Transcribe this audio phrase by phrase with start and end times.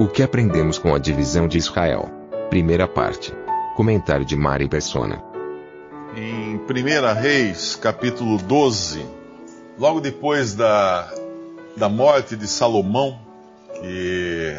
[0.00, 2.08] O que aprendemos com a divisão de Israel?
[2.48, 3.34] Primeira parte.
[3.76, 5.22] Comentário de Mari Persona.
[6.16, 9.04] Em 1 Reis, capítulo 12,
[9.78, 11.06] logo depois da,
[11.76, 13.20] da morte de Salomão,
[13.74, 14.56] que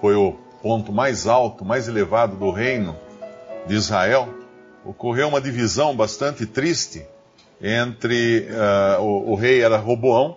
[0.00, 2.96] foi o ponto mais alto, mais elevado do reino
[3.68, 4.28] de Israel,
[4.84, 7.06] ocorreu uma divisão bastante triste
[7.62, 10.36] entre uh, o, o, rei era Roboão,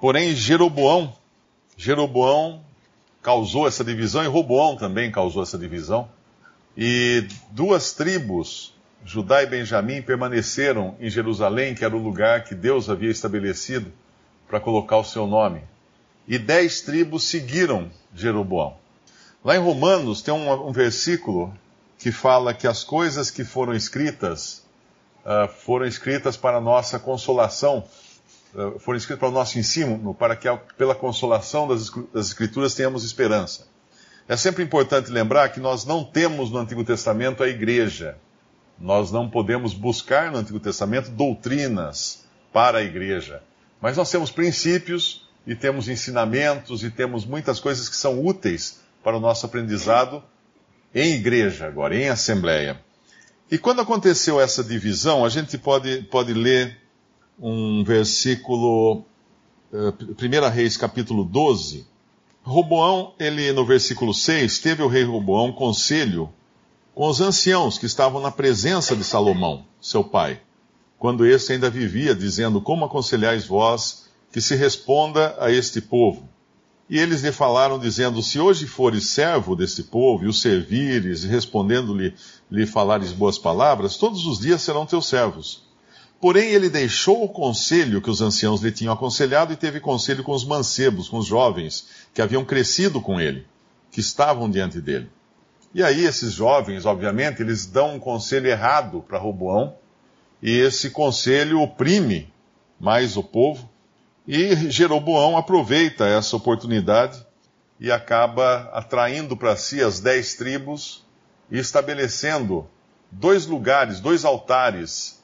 [0.00, 1.14] porém Jeroboão,
[1.76, 2.66] Jeroboão
[3.26, 6.08] causou essa divisão e Roboão também causou essa divisão.
[6.76, 8.72] E duas tribos,
[9.04, 13.92] Judá e Benjamim, permaneceram em Jerusalém, que era o lugar que Deus havia estabelecido
[14.46, 15.60] para colocar o seu nome.
[16.28, 18.76] E dez tribos seguiram Jeroboão.
[19.44, 21.52] Lá em Romanos tem um, um versículo
[21.98, 24.64] que fala que as coisas que foram escritas
[25.24, 27.82] uh, foram escritas para nossa consolação,
[28.78, 33.66] foram escritas para o nosso ensino, para que pela consolação das Escrituras tenhamos esperança.
[34.28, 38.16] É sempre importante lembrar que nós não temos no Antigo Testamento a igreja.
[38.78, 43.42] Nós não podemos buscar no Antigo Testamento doutrinas para a igreja.
[43.80, 49.16] Mas nós temos princípios e temos ensinamentos e temos muitas coisas que são úteis para
[49.16, 50.22] o nosso aprendizado
[50.92, 52.80] em igreja agora, em assembleia.
[53.50, 56.76] E quando aconteceu essa divisão, a gente pode, pode ler
[57.38, 59.04] um versículo,
[59.72, 61.86] uh, eh, 1 Reis capítulo 12.
[62.42, 66.32] Roboão, ele no versículo 6, teve o rei Roboão conselho
[66.94, 70.40] com os anciãos que estavam na presença de Salomão, seu pai,
[70.98, 76.26] quando este ainda vivia, dizendo: Como aconselhais vós que se responda a este povo?
[76.88, 82.14] E eles lhe falaram, dizendo: Se hoje fores servo deste povo, e o servires, respondendo-lhe
[82.50, 85.65] lhe falares boas palavras, todos os dias serão teus servos.
[86.20, 90.32] Porém, ele deixou o conselho que os anciãos lhe tinham aconselhado e teve conselho com
[90.32, 93.46] os mancebos, com os jovens, que haviam crescido com ele,
[93.90, 95.10] que estavam diante dele.
[95.74, 99.74] E aí, esses jovens, obviamente, eles dão um conselho errado para Roboão,
[100.42, 102.32] e esse conselho oprime
[102.78, 103.68] mais o povo
[104.26, 107.24] e Jeroboão aproveita essa oportunidade
[107.78, 111.04] e acaba atraindo para si as dez tribos
[111.50, 112.68] e estabelecendo
[113.10, 115.15] dois lugares, dois altares.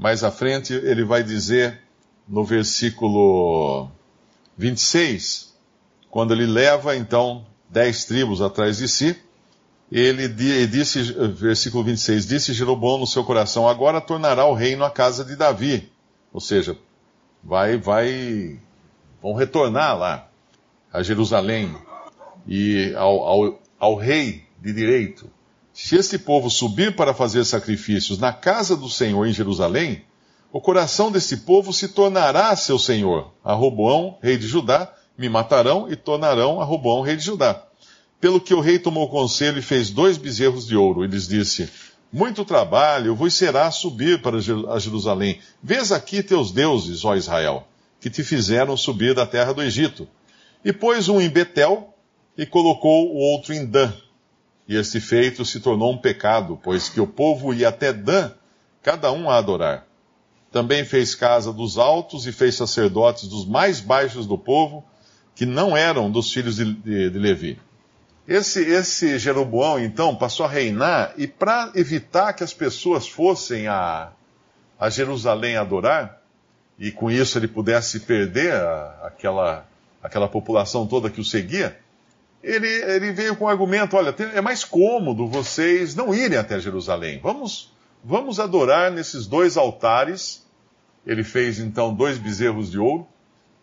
[0.00, 1.78] Mais à frente ele vai dizer
[2.26, 3.90] no versículo
[4.56, 5.54] 26,
[6.10, 9.14] quando ele leva então dez tribos atrás de si,
[9.92, 10.26] ele
[10.66, 15.36] disse, versículo 26, disse Jeroboão no seu coração, agora tornará o reino à casa de
[15.36, 15.92] Davi.
[16.32, 16.78] Ou seja,
[17.44, 18.58] vai, vai,
[19.20, 20.28] vão retornar lá
[20.90, 21.76] a Jerusalém
[22.46, 25.30] e ao, ao, ao rei de direito.
[25.82, 30.04] Se este povo subir para fazer sacrifícios na casa do Senhor em Jerusalém,
[30.52, 33.32] o coração desse povo se tornará seu senhor.
[33.42, 37.64] A Roboão, rei de Judá, me matarão e tornarão a Roboão, rei de Judá.
[38.20, 41.02] Pelo que o rei tomou conselho e fez dois bezerros de ouro.
[41.02, 41.68] E lhes disse:
[42.12, 45.40] muito trabalho vos será subir para Jerusalém.
[45.62, 47.66] Vês aqui teus deuses, ó Israel,
[47.98, 50.06] que te fizeram subir da terra do Egito.
[50.62, 51.94] E pôs um em Betel
[52.36, 53.94] e colocou o outro em Dan.
[54.70, 58.30] E este feito se tornou um pecado, pois que o povo ia até Dan,
[58.80, 59.84] cada um a adorar.
[60.52, 64.84] Também fez casa dos altos e fez sacerdotes dos mais baixos do povo,
[65.34, 67.58] que não eram dos filhos de, de, de Levi.
[68.28, 74.12] Esse, esse Jeroboão, então, passou a reinar e para evitar que as pessoas fossem a,
[74.78, 76.22] a Jerusalém adorar,
[76.78, 79.66] e com isso ele pudesse perder a, aquela,
[80.00, 81.76] aquela população toda que o seguia,
[82.42, 87.20] ele, ele veio com o argumento: olha, é mais cômodo vocês não irem até Jerusalém.
[87.22, 87.72] Vamos,
[88.04, 90.46] vamos adorar nesses dois altares.
[91.06, 93.06] Ele fez então dois bezerros de ouro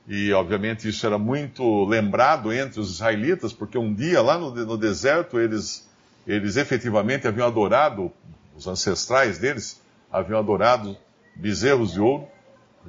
[0.08, 4.78] e, obviamente, isso era muito lembrado entre os israelitas, porque um dia lá no, no
[4.78, 5.86] deserto eles,
[6.26, 8.10] eles efetivamente haviam adorado,
[8.56, 10.96] os ancestrais deles haviam adorado
[11.36, 12.26] bezerros de ouro.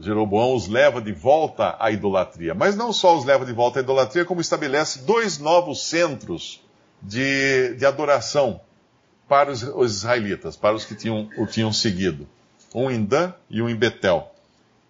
[0.01, 2.55] Jeroboão os leva de volta à idolatria.
[2.55, 6.63] Mas não só os leva de volta à idolatria, como estabelece dois novos centros
[7.03, 8.61] de, de adoração
[9.29, 12.27] para os, os, israelitas, para os que tinham, o tinham seguido.
[12.75, 14.31] Um em Dan e um em Betel.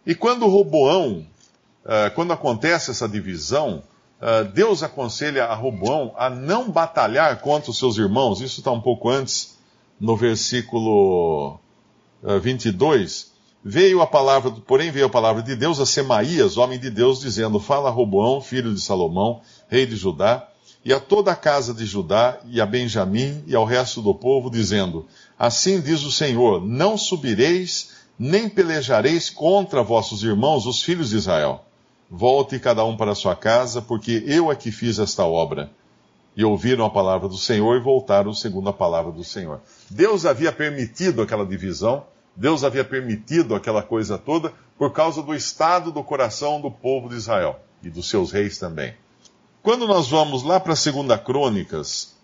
[0.07, 1.27] E quando Roboão
[1.89, 3.83] uh, quando acontece essa divisão,
[4.21, 8.41] uh, Deus aconselha a Roboão a não batalhar contra os seus irmãos.
[8.41, 9.57] Isso está um pouco antes,
[9.99, 11.59] no versículo
[12.23, 13.33] uh, 22.
[13.71, 17.61] Veio a palavra, porém veio a palavra de Deus a Semaías, homem de Deus, dizendo:
[17.61, 20.49] Fala a Roboão, filho de Salomão, rei de Judá,
[20.83, 24.51] e a toda a casa de Judá, e a Benjamim, e ao resto do povo,
[24.51, 25.05] dizendo:
[25.39, 31.63] Assim diz o Senhor: Não subireis, nem pelejareis contra vossos irmãos, os filhos de Israel.
[32.11, 35.71] Volte cada um para sua casa, porque eu é que fiz esta obra.
[36.35, 39.61] E ouviram a palavra do Senhor e voltaram segundo a palavra do Senhor.
[39.91, 42.05] Deus havia permitido aquela divisão,
[42.39, 47.17] Deus havia permitido aquela coisa toda por causa do estado do coração do povo de
[47.17, 48.95] Israel e dos seus reis também.
[49.61, 52.15] Quando nós vamos lá para 2 Crônicas,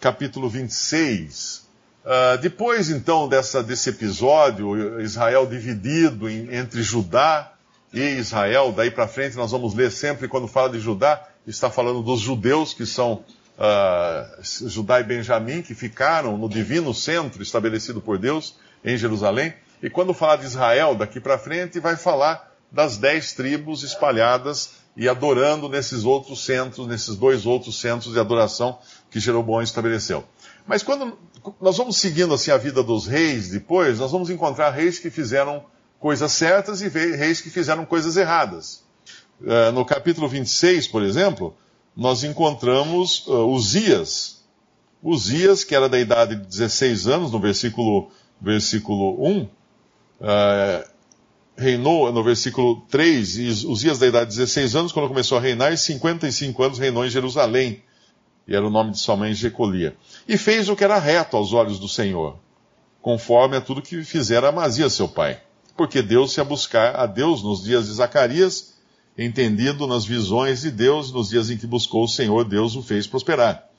[0.00, 1.56] capítulo 26,
[2.04, 7.54] uh, ah, depois então dessa, desse episódio, Israel dividido em, entre Judá
[7.92, 12.00] e Israel, daí para frente nós vamos ler sempre quando fala de Judá, está falando
[12.00, 13.24] dos judeus que são
[13.58, 18.54] uh, Judá e Benjamim, que ficaram no divino centro estabelecido por Deus
[18.84, 19.52] em Jerusalém.
[19.82, 25.08] E quando falar de Israel daqui para frente, vai falar das dez tribos espalhadas e
[25.08, 28.78] adorando nesses outros centros, nesses dois outros centros de adoração
[29.10, 30.24] que Jeroboão estabeleceu.
[30.66, 31.18] Mas quando
[31.60, 35.64] nós vamos seguindo assim a vida dos reis depois, nós vamos encontrar reis que fizeram
[35.98, 38.84] coisas certas e reis que fizeram coisas erradas.
[39.40, 41.54] Uh, no capítulo 26, por exemplo,
[41.96, 44.44] nós encontramos uh, Uzias.
[45.02, 48.10] Uzias, que era da idade de 16 anos, no versículo,
[48.40, 49.48] versículo 1, uh,
[51.56, 55.72] reinou no versículo 3, e Uzias da idade de 16 anos, quando começou a reinar,
[55.72, 57.82] e 55 anos reinou em Jerusalém.
[58.48, 59.96] E era o nome de sua mãe Jecolia.
[60.26, 62.36] E fez o que era reto aos olhos do Senhor,
[63.02, 65.40] conforme a tudo que fizera Amazia, seu pai.
[65.76, 68.74] Porque Deus-se a buscar a Deus nos dias de Zacarias,
[69.16, 73.06] entendido nas visões de Deus, nos dias em que buscou o Senhor, Deus o fez
[73.06, 73.69] prosperar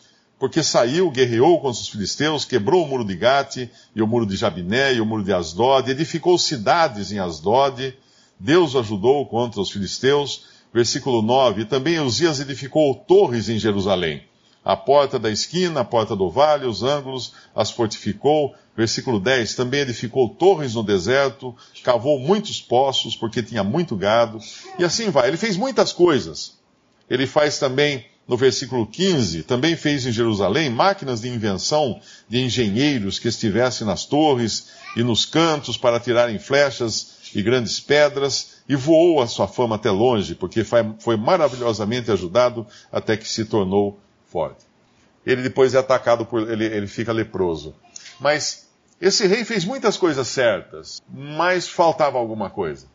[0.42, 4.36] porque saiu, guerreou contra os filisteus, quebrou o muro de Gate, e o muro de
[4.36, 7.96] Jabiné, e o muro de Asdod, edificou cidades em Asdod,
[8.40, 10.48] Deus ajudou contra os filisteus.
[10.74, 14.24] Versículo 9, e também Uzias edificou torres em Jerusalém,
[14.66, 18.56] a porta da esquina, a porta do vale, os ângulos, as fortificou.
[18.76, 24.40] Versículo 10, também edificou torres no deserto, cavou muitos poços, porque tinha muito gado,
[24.80, 25.28] e assim vai.
[25.28, 26.58] Ele fez muitas coisas.
[27.08, 33.20] Ele faz também no versículo 15, também fez em Jerusalém máquinas de invenção de engenheiros
[33.20, 39.22] que estivessem nas torres e nos cantos para tirarem flechas e grandes pedras, e voou
[39.22, 44.66] a sua fama até longe, porque foi maravilhosamente ajudado até que se tornou forte.
[45.26, 46.50] Ele depois é atacado por.
[46.50, 47.76] ele, ele fica leproso.
[48.20, 48.70] Mas
[49.00, 52.88] esse rei fez muitas coisas certas, mas faltava alguma coisa.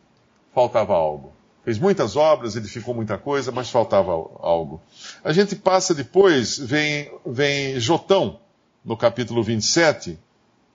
[0.55, 1.32] Faltava algo.
[1.67, 4.81] Fez muitas obras, edificou muita coisa, mas faltava algo.
[5.25, 8.39] A gente passa depois, vem, vem Jotão,
[8.85, 10.17] no capítulo 27,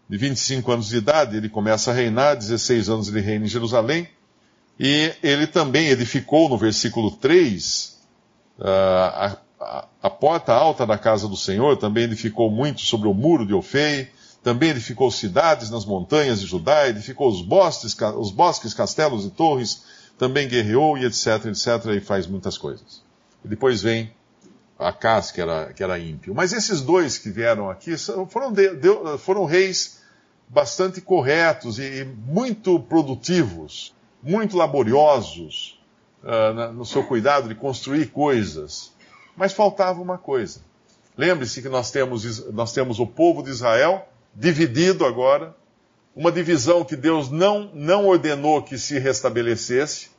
[0.10, 4.06] de 25 anos de idade, ele começa a reinar, 16 anos ele reina em Jerusalém,
[4.78, 7.98] e ele também edificou, no versículo 3,
[8.60, 13.14] ah, a, a, a porta alta da casa do Senhor, também edificou muito sobre o
[13.14, 14.10] muro de Ofei,
[14.44, 19.84] também edificou cidades nas montanhas de Judá, edificou os bosques, os bosques, castelos e torres,
[20.22, 23.04] também guerreou e etc, etc, e faz muitas coisas.
[23.44, 24.14] E depois vem
[24.78, 26.36] Acas, que era, que era ímpio.
[26.36, 27.96] Mas esses dois que vieram aqui
[28.30, 30.00] foram, de, de, foram reis
[30.48, 35.82] bastante corretos e, e muito produtivos, muito laboriosos
[36.22, 38.94] uh, na, no seu cuidado de construir coisas.
[39.36, 40.62] Mas faltava uma coisa.
[41.18, 45.56] Lembre-se que nós temos, nós temos o povo de Israel dividido agora,
[46.16, 50.11] uma divisão que Deus não, não ordenou que se restabelecesse,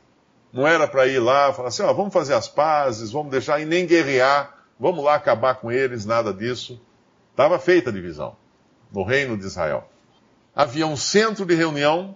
[0.53, 3.65] não era para ir lá falar assim, ó, vamos fazer as pazes, vamos deixar e
[3.65, 6.79] nem guerrear, vamos lá acabar com eles, nada disso.
[7.31, 8.35] Estava feita a divisão
[8.91, 9.89] no reino de Israel.
[10.55, 12.15] Havia um centro de reunião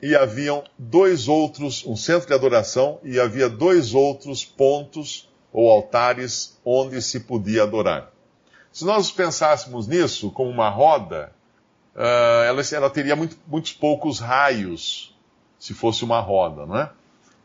[0.00, 6.58] e haviam dois outros, um centro de adoração e havia dois outros pontos ou altares
[6.64, 8.10] onde se podia adorar.
[8.72, 11.32] Se nós pensássemos nisso como uma roda,
[11.94, 15.14] ela, ela, teria muito, muitos poucos raios
[15.58, 16.90] se fosse uma roda, não é?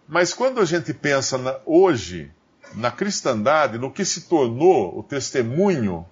[0.08, 2.32] Mas quando a gente pensa na, hoje
[2.76, 6.06] na cristandade, no que se tornou o testemunho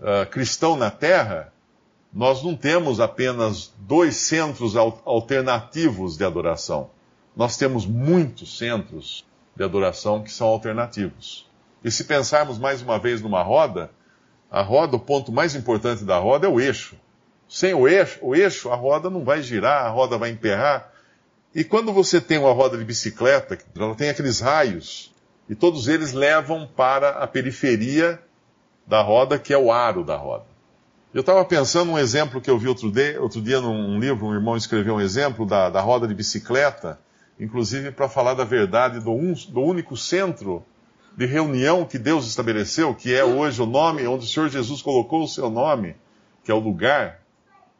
[0.00, 1.52] uh, cristão na Terra,
[2.12, 6.90] nós não temos apenas dois centros alternativos de adoração.
[7.34, 9.24] Nós temos muitos centros
[9.56, 11.48] de adoração que são alternativos.
[11.82, 13.90] E se pensarmos mais uma vez numa roda,
[14.50, 16.96] a roda, o ponto mais importante da roda é o eixo.
[17.48, 20.91] Sem o eixo, o eixo, a roda não vai girar, a roda vai emperrar.
[21.54, 25.14] E quando você tem uma roda de bicicleta, ela tem aqueles raios,
[25.48, 28.18] e todos eles levam para a periferia
[28.86, 30.46] da roda, que é o aro da roda.
[31.12, 34.34] Eu estava pensando um exemplo que eu vi outro dia, outro dia num livro, um
[34.34, 36.98] irmão escreveu um exemplo da, da roda de bicicleta,
[37.38, 39.14] inclusive para falar da verdade do,
[39.50, 40.64] do único centro
[41.14, 45.22] de reunião que Deus estabeleceu, que é hoje o nome, onde o Senhor Jesus colocou
[45.22, 45.96] o seu nome,
[46.42, 47.20] que é o lugar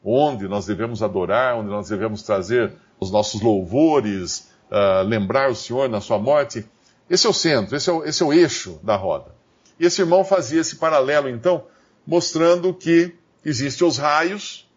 [0.04, 5.88] onde nós devemos adorar, onde nós devemos trazer os nossos louvores, uh, lembrar o Senhor
[5.88, 6.64] na sua morte.
[7.10, 9.34] Esse é o centro, esse é o, esse é o eixo da roda.
[9.78, 11.64] E esse irmão fazia esse paralelo, então,
[12.06, 14.68] mostrando que existem os raios,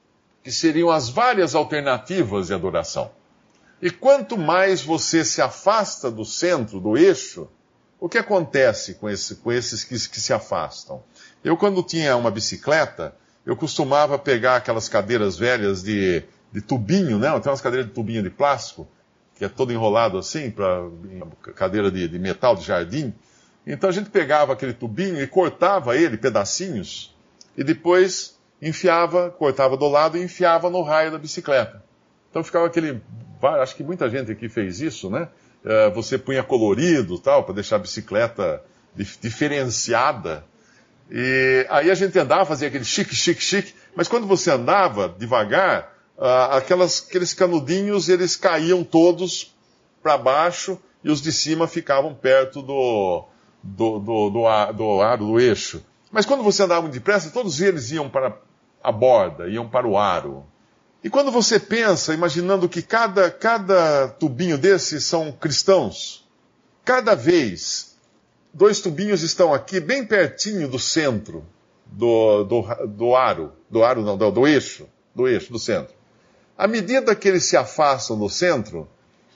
[0.43, 3.11] que seriam as várias alternativas de adoração.
[3.81, 7.47] E quanto mais você se afasta do centro, do eixo,
[7.99, 11.03] o que acontece com, esse, com esses que, que se afastam?
[11.43, 13.15] Eu, quando tinha uma bicicleta,
[13.45, 17.29] eu costumava pegar aquelas cadeiras velhas de, de tubinho, né?
[17.39, 18.87] Tem umas cadeiras de tubinho de plástico,
[19.35, 20.87] que é todo enrolado assim, para
[21.55, 23.13] cadeira de, de metal de jardim.
[23.67, 27.15] Então a gente pegava aquele tubinho e cortava ele, pedacinhos,
[27.57, 31.83] e depois enfiava, cortava do lado e enfiava no raio da bicicleta.
[32.29, 33.01] Então ficava aquele.
[33.61, 35.27] Acho que muita gente aqui fez isso, né?
[35.63, 38.61] Uh, você punha colorido tal, para deixar a bicicleta
[38.95, 40.43] diferenciada.
[41.09, 45.94] E aí a gente andava, fazia aquele chique, chique, chique, mas quando você andava devagar,
[46.17, 49.55] uh, aquelas, aqueles canudinhos eles caíam todos
[50.01, 53.25] para baixo e os de cima ficavam perto do,
[53.61, 55.83] do, do, do, do aro, do eixo.
[56.11, 58.37] Mas quando você andava muito depressa, todos eles iam para
[58.83, 60.45] a borda, iam para o aro.
[61.03, 66.27] E quando você pensa, imaginando que cada, cada tubinho desses são cristãos,
[66.83, 67.95] cada vez
[68.53, 71.45] dois tubinhos estão aqui bem pertinho do centro
[71.85, 75.93] do, do, do aro, do aro não, do, do eixo, do eixo, do centro.
[76.57, 78.87] À medida que eles se afastam do centro,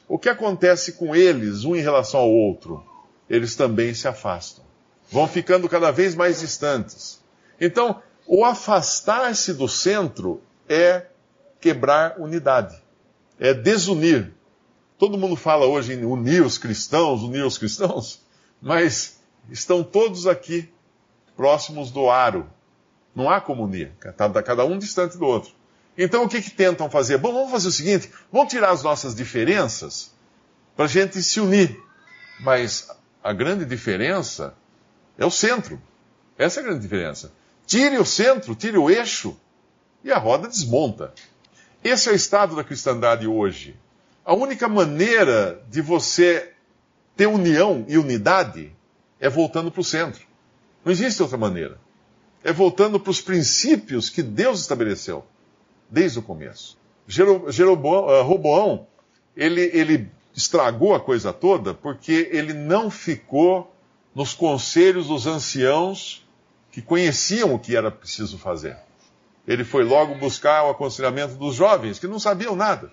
[0.07, 2.83] o que acontece com eles, um em relação ao outro?
[3.29, 4.69] Eles também se afastam
[5.11, 7.19] vão ficando cada vez mais distantes.
[7.59, 11.07] Então, o afastar-se do centro é
[11.59, 12.81] quebrar unidade,
[13.39, 14.31] é desunir.
[14.97, 18.21] Todo mundo fala hoje em unir os cristãos, unir os cristãos,
[18.61, 20.71] mas estão todos aqui
[21.35, 22.47] próximos do aro.
[23.15, 25.51] Não há como unir, cada um distante do outro.
[26.01, 27.18] Então o que, que tentam fazer?
[27.18, 30.13] Bom, vamos fazer o seguinte: vamos tirar as nossas diferenças
[30.74, 31.77] para a gente se unir.
[32.39, 32.89] Mas
[33.22, 34.56] a grande diferença
[35.18, 35.79] é o centro.
[36.38, 37.34] Essa é a grande diferença.
[37.68, 39.38] Tire o centro, tire o eixo,
[40.01, 41.13] e a roda desmonta.
[41.84, 43.77] Esse é o estado da cristandade hoje.
[44.24, 46.53] A única maneira de você
[47.18, 48.74] ter união e unidade
[49.20, 50.22] é voltando para o centro.
[50.86, 51.77] Não existe outra maneira.
[52.41, 55.25] É voltando para os princípios que Deus estabeleceu
[55.89, 56.77] desde o começo.
[57.08, 58.88] Jeroboão, Roboão,
[59.36, 63.74] ele, ele estragou a coisa toda porque ele não ficou
[64.13, 66.27] nos conselhos dos anciãos
[66.72, 68.77] que conheciam o que era preciso fazer.
[69.48, 72.91] Ele foi logo buscar o aconselhamento dos jovens, que não sabiam nada.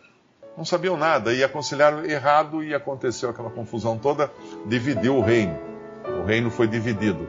[0.56, 4.32] Não sabiam nada e aconselharam errado e aconteceu aquela confusão toda,
[4.64, 5.58] dividiu o reino.
[6.22, 7.28] O reino foi dividido.